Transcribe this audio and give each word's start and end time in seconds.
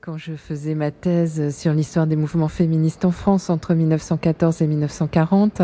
quand 0.00 0.16
je 0.16 0.34
faisais 0.34 0.74
ma 0.74 0.90
thèse 0.90 1.56
sur 1.56 1.72
l'histoire 1.72 2.06
des 2.06 2.14
mouvements 2.14 2.48
féministes 2.48 3.04
en 3.04 3.10
France 3.10 3.50
entre 3.50 3.74
1914 3.74 4.62
et 4.62 4.66
1940. 4.66 5.62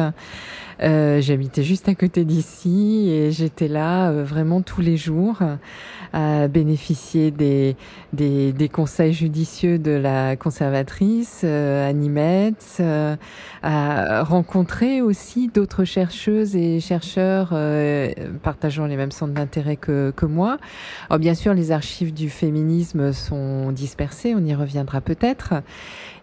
Euh, 0.83 1.21
J'habitais 1.21 1.62
juste 1.62 1.88
à 1.88 1.95
côté 1.95 2.24
d'ici 2.24 3.08
et 3.08 3.30
j'étais 3.30 3.69
là 3.69 4.11
euh, 4.11 4.24
vraiment 4.24 4.61
tous 4.61 4.80
les 4.83 4.96
jours 4.96 5.42
à 6.12 6.49
bénéficier 6.49 7.30
des, 7.30 7.76
des, 8.12 8.53
des 8.53 8.69
conseils 8.69 9.12
judicieux 9.12 9.78
de 9.78 9.90
la 9.90 10.37
conservatrice 10.37 11.42
euh, 11.44 11.88
Animette, 11.88 12.78
euh, 12.81 13.17
à 13.62 14.22
rencontrer 14.22 15.03
aussi 15.03 15.49
d'autres 15.49 15.85
chercheuses 15.85 16.56
et 16.56 16.80
chercheurs 16.80 17.51
euh, 17.52 18.11
partageant 18.43 18.87
les 18.87 18.97
mêmes 18.97 19.11
centres 19.11 19.34
d'intérêt 19.34 19.77
que, 19.77 20.12
que 20.16 20.27
moi. 20.27 20.59
Alors 21.11 21.19
bien 21.19 21.34
sûr, 21.34 21.55
les 21.55 21.73
archives 21.73 22.15
du 22.15 22.30
féminisme 22.30 23.12
sont 23.12 23.73
dispersées, 23.73 24.34
on 24.34 24.45
y 24.45 24.55
reviendra 24.55 25.01
peut-être. 25.01 25.55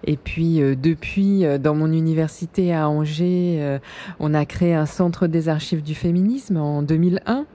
Et 0.05 0.17
puis 0.17 0.59
depuis, 0.59 1.45
dans 1.61 1.75
mon 1.75 1.89
université 1.93 2.73
à 2.73 2.89
Angers, 2.89 3.79
on 4.19 4.33
a 4.33 4.42
créé 4.45 4.73
un 4.73 4.85
centre 4.85 5.27
des 5.27 5.49
archives 5.49 5.83
du 5.83 5.95
féminisme 5.95 6.57
en 6.57 6.81
2001. 6.81 7.45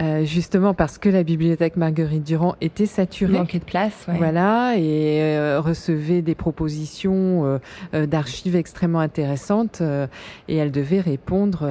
Euh, 0.00 0.24
justement 0.24 0.74
parce 0.74 0.96
que 0.96 1.08
la 1.08 1.24
bibliothèque 1.24 1.76
Marguerite 1.76 2.22
Durand 2.22 2.54
était 2.60 2.86
saturée. 2.86 3.32
Manquait 3.32 3.58
de 3.58 3.64
place, 3.64 4.06
ouais. 4.06 4.14
Voilà, 4.16 4.74
et 4.76 5.22
euh, 5.22 5.60
recevait 5.60 6.22
des 6.22 6.36
propositions 6.36 7.44
euh, 7.44 7.58
euh 7.94 8.06
d'archives 8.06 8.54
extrêmement 8.54 9.00
intéressantes, 9.00 9.80
euh, 9.80 10.06
et 10.46 10.56
elle 10.56 10.70
devait 10.70 11.00
répondre 11.00 11.66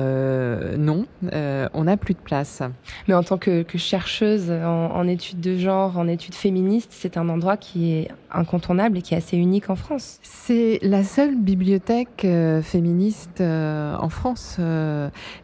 non, 0.77 1.05
on 1.31 1.83
n'a 1.85 1.97
plus 1.97 2.15
de 2.15 2.19
place. 2.19 2.61
Mais 3.07 3.13
en 3.13 3.23
tant 3.23 3.37
que, 3.37 3.63
que 3.63 3.77
chercheuse 3.77 4.51
en, 4.51 4.91
en, 4.91 5.07
études 5.07 5.39
de 5.39 5.57
genre, 5.57 5.97
en 5.97 6.07
études 6.07 6.35
féministes, 6.35 6.91
c'est 6.91 7.15
un 7.15 7.29
endroit 7.29 7.55
qui 7.55 7.93
est 7.93 8.09
incontournable 8.31 8.97
et 8.97 9.01
qui 9.01 9.13
est 9.13 9.17
assez 9.17 9.37
unique 9.37 9.69
en 9.69 9.75
France. 9.75 10.19
C'est 10.21 10.79
la 10.81 11.03
seule 11.03 11.35
bibliothèque 11.35 12.27
féministe 12.61 13.41
en 13.41 14.09
France, 14.09 14.59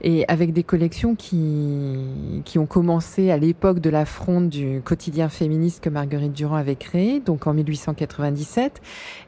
et 0.02 0.26
avec 0.28 0.52
des 0.52 0.64
collections 0.64 1.16
qui, 1.16 2.42
qui 2.44 2.60
ont 2.60 2.66
commencé 2.74 3.30
à 3.30 3.38
l'époque 3.38 3.82
de 3.82 3.92
la 3.92 4.04
fronde 4.04 4.50
du 4.50 4.82
quotidien 4.84 5.30
féministe 5.30 5.84
que 5.84 5.92
Marguerite 5.92 6.34
Durand 6.34 6.56
avait 6.56 6.76
créé, 6.76 7.20
donc 7.20 7.46
en 7.46 7.54
1897, 7.54 8.82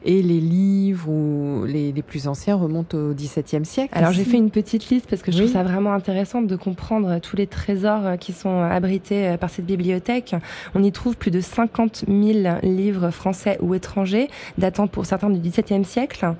et 0.04 0.20
les 0.20 0.40
livres 0.40 1.08
ou 1.08 1.64
les, 1.64 1.92
les 1.92 2.02
plus 2.02 2.26
anciens 2.26 2.56
remontent 2.56 2.98
au 2.98 3.14
XVIIe 3.14 3.64
siècle. 3.64 3.96
Alors 3.96 4.10
j'ai 4.10 4.24
fait 4.24 4.36
une 4.36 4.50
petite 4.50 4.88
liste 4.88 5.06
parce 5.08 5.22
que 5.22 5.30
je 5.30 5.36
oui. 5.36 5.44
trouve 5.44 5.52
ça 5.52 5.62
vraiment 5.62 5.92
intéressant 5.92 6.42
de 6.42 6.56
comprendre 6.56 7.20
tous 7.20 7.36
les 7.36 7.46
trésors 7.46 8.18
qui 8.18 8.32
sont 8.32 8.62
abrités 8.62 9.36
par 9.38 9.48
cette 9.48 9.66
bibliothèque. 9.66 10.34
On 10.74 10.82
y 10.82 10.90
trouve 10.90 11.16
plus 11.16 11.30
de 11.30 11.40
50 11.40 12.06
000 12.08 12.58
livres 12.64 13.12
français 13.12 13.58
ou 13.60 13.76
étrangers, 13.76 14.26
datant 14.58 14.88
pour 14.88 15.06
certains 15.06 15.30
du 15.30 15.38
XVIIe 15.38 15.84
siècle, 15.84 16.34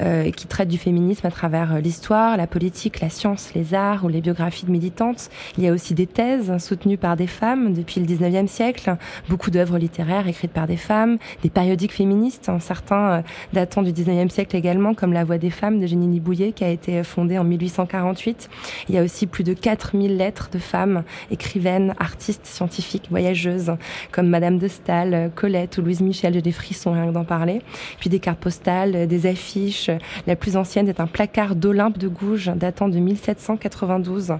euh, 0.00 0.30
qui 0.30 0.46
traitent 0.46 0.68
du 0.68 0.78
féminisme 0.78 1.26
à 1.26 1.32
travers 1.32 1.80
l'histoire, 1.80 2.36
la 2.36 2.46
politique, 2.46 3.00
la 3.00 3.10
science, 3.10 3.52
les 3.56 3.74
arts 3.74 4.04
ou 4.04 4.08
les 4.08 4.20
biographies 4.20 4.66
de 4.66 4.70
militantes. 4.70 5.28
Il 5.58 5.64
y 5.64 5.66
a 5.66 5.72
aussi 5.72 5.94
des 5.94 6.06
thèses 6.06 6.51
soutenues 6.58 6.96
par 6.96 7.16
des 7.16 7.26
femmes 7.26 7.72
depuis 7.72 8.00
le 8.00 8.06
19e 8.06 8.46
siècle, 8.46 8.96
beaucoup 9.28 9.50
d'œuvres 9.50 9.78
littéraires 9.78 10.26
écrites 10.26 10.52
par 10.52 10.66
des 10.66 10.76
femmes, 10.76 11.18
des 11.42 11.50
périodiques 11.50 11.92
féministes, 11.92 12.48
hein, 12.48 12.58
certains 12.60 13.22
datant 13.52 13.82
du 13.82 13.92
19e 13.92 14.28
siècle 14.28 14.56
également, 14.56 14.94
comme 14.94 15.12
La 15.12 15.24
Voix 15.24 15.38
des 15.38 15.50
femmes 15.50 15.80
de 15.80 15.86
Génie 15.86 16.20
Bouillet, 16.20 16.52
qui 16.52 16.64
a 16.64 16.68
été 16.68 17.02
fondée 17.02 17.38
en 17.38 17.44
1848. 17.44 18.48
Il 18.88 18.94
y 18.94 18.98
a 18.98 19.02
aussi 19.02 19.26
plus 19.26 19.44
de 19.44 19.54
4000 19.54 20.16
lettres 20.16 20.48
de 20.52 20.58
femmes, 20.58 21.04
écrivaines, 21.30 21.94
artistes, 21.98 22.46
scientifiques, 22.46 23.06
voyageuses, 23.10 23.72
comme 24.10 24.28
Madame 24.28 24.58
de 24.58 24.68
Staël, 24.68 25.30
Colette 25.34 25.78
ou 25.78 25.82
Louise 25.82 26.00
Michel, 26.00 26.34
j'ai 26.34 26.42
des 26.42 26.52
frissons 26.52 26.92
rien 26.92 27.06
que 27.06 27.12
d'en 27.12 27.24
parler. 27.24 27.62
Puis 27.98 28.10
des 28.10 28.18
cartes 28.18 28.38
postales, 28.38 29.06
des 29.06 29.26
affiches. 29.26 29.90
La 30.26 30.36
plus 30.36 30.56
ancienne 30.56 30.88
est 30.88 31.00
un 31.00 31.06
placard 31.06 31.54
d'Olympe 31.54 31.98
de 31.98 32.08
Gouges, 32.08 32.50
datant 32.56 32.88
de 32.88 32.98
1792. 32.98 34.34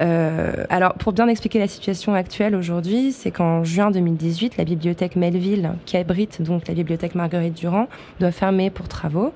Euh, 0.00 0.64
alors, 0.68 0.94
pour 0.94 1.12
bien 1.12 1.28
expliquer 1.28 1.49
la 1.58 1.68
situation 1.68 2.14
actuelle 2.14 2.54
aujourd'hui, 2.54 3.12
c'est 3.12 3.30
qu'en 3.30 3.64
juin 3.64 3.90
2018, 3.90 4.56
la 4.56 4.64
bibliothèque 4.64 5.16
Melville, 5.16 5.72
qui 5.86 5.96
abrite 5.96 6.42
donc 6.42 6.68
la 6.68 6.74
bibliothèque 6.74 7.14
Marguerite 7.14 7.54
Durand, 7.54 7.88
doit 8.20 8.32
fermer 8.32 8.70
pour 8.70 8.88
travaux. 8.88 9.32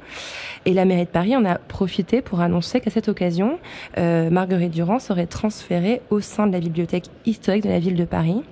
Et 0.67 0.73
la 0.73 0.85
mairie 0.85 1.05
de 1.05 1.11
Paris 1.11 1.37
en 1.37 1.45
a 1.45 1.57
profité 1.57 2.23
pour 2.23 2.41
annoncer 2.41 2.81
qu'à 2.81 2.91
cette 2.91 3.09
occasion, 3.09 3.59
euh, 3.99 4.31
Marguerite 4.31 4.73
Durand 4.73 4.99
serait 4.99 5.27
transférée 5.27 6.01
au 6.11 6.21
sein 6.21 6.47
de 6.47 6.53
la 6.53 6.61
bibliothèque 6.61 7.07
historique 7.27 7.65
de 7.65 7.71
la 7.71 7.79
ville 7.79 7.97
de 7.97 8.05
Paris, 8.05 8.43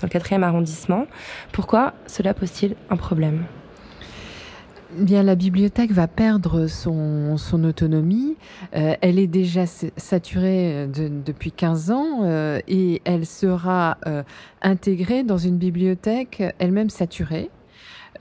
dans 0.00 0.08
le 0.12 0.18
4e 0.18 0.42
arrondissement. 0.42 1.06
Pourquoi 1.52 1.94
cela 2.06 2.34
pose-t-il 2.34 2.74
un 2.90 2.96
problème? 2.96 3.44
Bien, 4.96 5.22
la 5.22 5.36
bibliothèque 5.36 5.90
va 5.90 6.06
perdre 6.06 6.66
son, 6.66 7.36
autonomie. 7.64 8.36
Euh, 8.74 8.94
elle 9.00 9.18
est 9.18 9.26
déjà 9.26 9.64
saturée 9.66 10.86
de, 10.86 11.08
depuis 11.08 11.50
15 11.50 11.90
ans 11.90 12.20
euh, 12.24 12.60
et 12.68 13.00
elle 13.04 13.24
sera 13.24 13.96
euh, 14.06 14.22
intégrée 14.60 15.22
dans 15.22 15.38
une 15.38 15.56
bibliothèque 15.56 16.42
elle-même 16.58 16.90
saturée. 16.90 17.48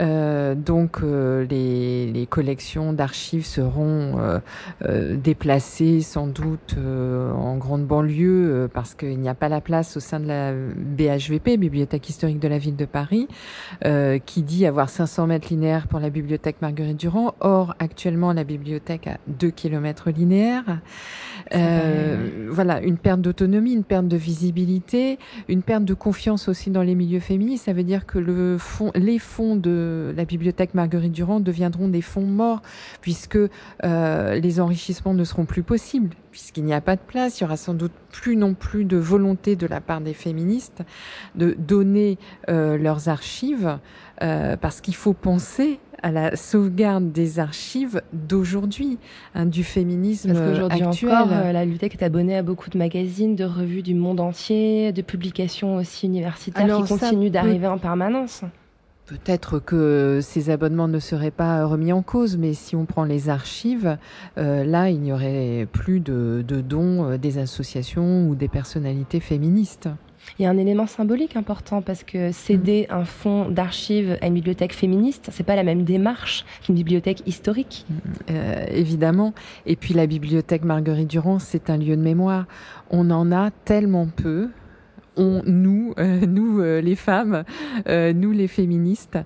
Euh, 0.01 0.56
donc 0.56 1.00
euh, 1.03 1.45
les, 1.45 2.12
les, 2.12 2.25
collections 2.25 2.91
d'archives 2.91 3.45
seront 3.45 4.19
euh, 4.19 4.39
euh 4.84 5.16
déplacées 5.16 6.01
sans 6.01 6.25
doute 6.28 6.75
euh, 6.78 7.31
en 7.34 7.57
grande 7.57 7.85
banlieue 7.85 8.69
parce 8.73 8.95
qu'il 8.95 9.19
n'y 9.19 9.29
a 9.29 9.35
pas 9.35 9.50
la 9.50 9.61
place 9.61 9.97
au 9.97 10.00
sein 10.00 10.19
de 10.19 10.28
la 10.28 10.53
BHVP, 10.53 11.57
Bibliothèque 11.57 12.09
historique 12.09 12.40
de 12.40 12.47
la 12.47 12.57
ville 12.57 12.75
de 12.75 12.85
Paris, 12.85 13.28
qui 14.25 14.44
dit 14.44 14.66
avoir 14.66 14.90
500 14.90 15.28
mètres 15.28 15.50
linéaires 15.50 15.88
pour 15.88 16.00
la 16.00 16.09
bibliothèque 16.09 16.57
Marguerite 16.61 16.97
Durand. 16.97 17.35
Or, 17.40 17.75
actuellement, 17.79 18.34
la 18.34 18.44
bibliothèque 18.44 19.07
a 19.07 19.17
2 19.28 19.51
km 19.51 20.09
linéaires. 20.09 20.79
Voilà, 22.63 22.79
une 22.81 22.99
perte 22.99 23.22
d'autonomie, 23.22 23.73
une 23.73 23.83
perte 23.83 24.07
de 24.07 24.17
visibilité, 24.17 25.17
une 25.47 25.63
perte 25.63 25.83
de 25.83 25.95
confiance 25.95 26.47
aussi 26.47 26.69
dans 26.69 26.83
les 26.83 26.94
milieux 26.94 27.19
féministes. 27.19 27.66
Ça 27.66 27.73
veut 27.73 27.83
dire 27.83 28.05
que 28.05 28.19
les 28.94 29.17
fonds 29.17 29.55
de 29.55 30.13
la 30.16 30.25
bibliothèque 30.25 30.75
Marguerite 30.75 31.11
Durand 31.11 31.39
deviendront 31.39 31.88
des 31.88 32.03
fonds 32.03 32.22
morts 32.22 32.61
puisque 33.01 33.39
euh, 33.83 34.35
les 34.35 34.59
enrichissements 34.59 35.16
ne 35.16 35.23
seront 35.23 35.45
plus 35.45 35.63
possibles 35.63 36.11
puisqu'il 36.31 36.63
n'y 36.63 36.73
a 36.73 36.81
pas 36.81 36.95
de 36.95 37.01
place, 37.01 37.39
il 37.39 37.44
y 37.44 37.45
aura 37.45 37.57
sans 37.57 37.73
doute 37.73 37.91
plus 38.11 38.35
non 38.35 38.53
plus 38.53 38.85
de 38.85 38.97
volonté 38.97 39.55
de 39.55 39.67
la 39.67 39.81
part 39.81 40.01
des 40.01 40.13
féministes 40.13 40.83
de 41.35 41.55
donner 41.57 42.17
euh, 42.47 42.78
leurs 42.78 43.09
archives 43.09 43.79
euh, 44.22 44.55
parce 44.55 44.81
qu'il 44.81 44.95
faut 44.95 45.13
penser 45.13 45.79
à 46.03 46.12
la 46.12 46.35
sauvegarde 46.35 47.12
des 47.12 47.39
archives 47.39 48.01
d'aujourd'hui, 48.13 48.97
hein, 49.35 49.45
du 49.45 49.63
féminisme 49.63 50.34
Parce 50.34 50.45
qu'aujourd'hui 50.45 50.84
encore, 50.84 51.31
euh, 51.31 51.51
la 51.51 51.63
bibliothèque 51.63 51.95
est 51.95 52.03
abonnée 52.03 52.35
à 52.35 52.44
beaucoup 52.44 52.69
de 52.69 52.78
magazines, 52.78 53.35
de 53.35 53.45
revues 53.45 53.84
du 53.84 53.94
monde 53.94 54.19
entier, 54.19 54.91
de 54.91 55.01
publications 55.01 55.75
aussi 55.75 56.07
universitaires 56.07 56.63
Alors, 56.63 56.84
qui 56.84 56.97
continuent 56.97 57.29
d'arriver 57.29 57.67
en 57.67 57.78
permanence. 57.78 58.44
Peut-être 59.11 59.59
que 59.59 60.19
ces 60.22 60.49
abonnements 60.49 60.88
ne 60.88 60.99
seraient 60.99 61.31
pas 61.31 61.66
remis 61.66 61.91
en 61.91 62.01
cause, 62.01 62.38
mais 62.38 62.53
si 62.53 62.77
on 62.77 62.85
prend 62.85 63.03
les 63.03 63.27
archives, 63.27 63.97
euh, 64.38 64.63
là, 64.63 64.89
il 64.89 65.01
n'y 65.01 65.11
aurait 65.11 65.67
plus 65.69 65.99
de, 65.99 66.45
de 66.47 66.61
dons 66.61 67.17
des 67.17 67.38
associations 67.38 68.29
ou 68.29 68.35
des 68.35 68.47
personnalités 68.47 69.19
féministes. 69.19 69.89
Il 70.39 70.44
y 70.44 70.45
a 70.45 70.49
un 70.49 70.57
élément 70.57 70.88
symbolique 70.88 71.35
important 71.35 71.81
parce 71.81 72.03
que 72.03 72.31
céder 72.31 72.88
mmh. 72.89 72.94
un 72.94 73.05
fonds 73.05 73.49
d'archives 73.49 74.17
à 74.22 74.27
une 74.27 74.33
bibliothèque 74.33 74.73
féministe, 74.73 75.29
c'est 75.31 75.43
pas 75.43 75.55
la 75.55 75.63
même 75.63 75.83
démarche 75.83 76.45
qu'une 76.63 76.75
bibliothèque 76.75 77.23
historique. 77.25 77.85
Euh, 78.29 78.66
évidemment. 78.72 79.33
Et 79.66 79.75
puis 79.75 79.93
la 79.93 80.07
bibliothèque 80.07 80.63
Marguerite 80.63 81.09
Durand, 81.09 81.39
c'est 81.39 81.69
un 81.69 81.78
lieu 81.78 81.97
de 81.97 82.01
mémoire. 82.01 82.45
On 82.89 83.11
en 83.11 83.31
a 83.31 83.51
tellement 83.66 84.07
peu 84.07 84.49
on, 85.17 85.41
nous, 85.45 85.94
euh, 85.97 86.25
nous 86.25 86.61
euh, 86.61 86.81
les 86.81 86.95
femmes, 86.95 87.44
euh, 87.88 88.13
nous 88.13 88.31
les 88.31 88.47
féministes, 88.47 89.17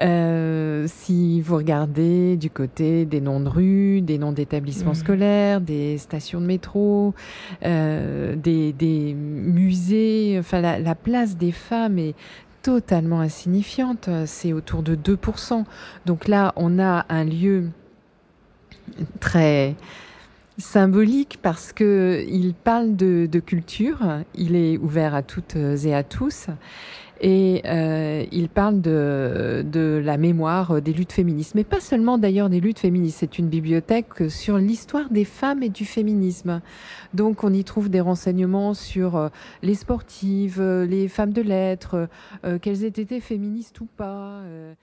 euh, 0.00 0.86
si 0.88 1.40
vous 1.40 1.56
regardez 1.56 2.36
du 2.36 2.50
côté 2.50 3.04
des 3.04 3.20
noms 3.20 3.40
de 3.40 3.48
rues, 3.48 4.00
des 4.00 4.18
noms 4.18 4.32
d'établissements 4.32 4.92
mmh. 4.92 4.94
scolaires, 4.96 5.60
des 5.60 5.98
stations 5.98 6.40
de 6.40 6.46
métro, 6.46 7.14
euh, 7.64 8.36
des, 8.36 8.72
des, 8.72 9.14
musées, 9.14 10.36
enfin 10.38 10.60
la, 10.60 10.78
la 10.78 10.94
place 10.94 11.36
des 11.36 11.52
femmes 11.52 11.98
est 11.98 12.14
totalement 12.62 13.20
insignifiante, 13.20 14.08
c'est 14.24 14.54
autour 14.54 14.82
de 14.82 14.96
2%. 14.96 15.64
Donc 16.06 16.28
là, 16.28 16.54
on 16.56 16.78
a 16.78 17.04
un 17.10 17.24
lieu 17.24 17.68
très 19.20 19.74
symbolique 20.58 21.38
parce 21.42 21.72
que 21.72 22.24
il 22.28 22.54
parle 22.54 22.96
de, 22.96 23.26
de, 23.30 23.40
culture, 23.40 23.98
il 24.34 24.56
est 24.56 24.76
ouvert 24.78 25.14
à 25.14 25.22
toutes 25.22 25.56
et 25.56 25.94
à 25.94 26.02
tous. 26.02 26.46
Et 27.20 27.62
euh, 27.64 28.24
il 28.32 28.48
parle 28.48 28.80
de, 28.80 29.64
de 29.64 30.02
la 30.04 30.16
mémoire 30.18 30.82
des 30.82 30.92
luttes 30.92 31.12
féministes, 31.12 31.54
mais 31.54 31.64
pas 31.64 31.80
seulement 31.80 32.18
d'ailleurs 32.18 32.50
des 32.50 32.60
luttes 32.60 32.80
féministes. 32.80 33.18
C'est 33.20 33.38
une 33.38 33.48
bibliothèque 33.48 34.28
sur 34.28 34.58
l'histoire 34.58 35.08
des 35.10 35.24
femmes 35.24 35.62
et 35.62 35.68
du 35.68 35.84
féminisme. 35.84 36.60
Donc 37.14 37.44
on 37.44 37.52
y 37.52 37.62
trouve 37.64 37.88
des 37.88 38.00
renseignements 38.00 38.74
sur 38.74 39.16
euh, 39.16 39.28
les 39.62 39.74
sportives, 39.74 40.60
les 40.60 41.08
femmes 41.08 41.32
de 41.32 41.42
lettres, 41.42 42.08
euh, 42.44 42.58
qu'elles 42.58 42.84
aient 42.84 42.88
été 42.88 43.20
féministes 43.20 43.80
ou 43.80 43.86
pas. 43.96 44.40
Euh 44.42 44.74